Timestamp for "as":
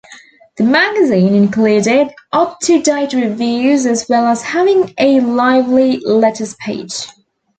3.85-4.09, 4.25-4.41